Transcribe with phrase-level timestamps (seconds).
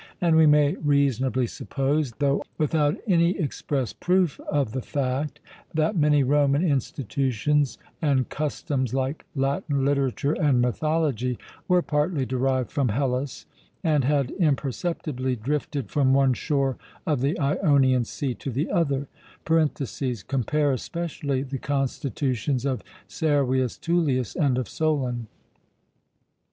[0.19, 5.39] And we may reasonably suppose, though without any express proof of the fact,
[5.75, 11.37] that many Roman institutions and customs, like Latin literature and mythology,
[11.67, 13.45] were partly derived from Hellas
[13.83, 19.07] and had imperceptibly drifted from one shore of the Ionian Sea to the other
[19.45, 25.27] (compare especially the constitutions of Servius Tullius and of Solon).